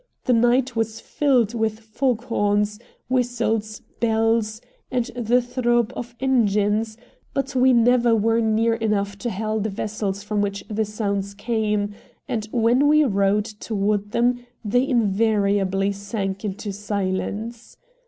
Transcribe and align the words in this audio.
The 0.25 0.33
night 0.33 0.75
was 0.75 0.99
filled 0.99 1.53
with 1.53 1.79
fog 1.79 2.23
horns, 2.23 2.79
whistles, 3.07 3.81
bells, 3.99 4.59
and 4.89 5.05
the 5.15 5.43
throb 5.43 5.93
of 5.95 6.15
engines, 6.19 6.97
but 7.35 7.53
we 7.53 7.71
never 7.71 8.15
were 8.15 8.41
near 8.41 8.73
enough 8.73 9.15
to 9.19 9.29
hail 9.29 9.59
the 9.59 9.69
vessels 9.69 10.23
from 10.23 10.41
which 10.41 10.65
the 10.67 10.85
sounds 10.85 11.35
came, 11.35 11.93
and 12.27 12.47
when 12.51 12.87
we 12.87 13.03
rowed 13.03 13.45
toward 13.45 14.09
them 14.09 14.43
they 14.65 14.87
invariably 14.87 15.91
sank 15.91 16.43
into 16.43 16.73
silence. 16.73 17.77